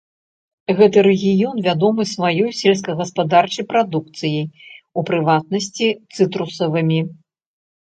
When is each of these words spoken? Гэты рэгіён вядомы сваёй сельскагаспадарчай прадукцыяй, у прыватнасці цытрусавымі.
Гэты 0.77 1.01
рэгіён 1.07 1.57
вядомы 1.67 2.05
сваёй 2.13 2.49
сельскагаспадарчай 2.61 3.65
прадукцыяй, 3.75 4.43
у 4.97 5.07
прыватнасці 5.13 5.87
цытрусавымі. 6.15 6.99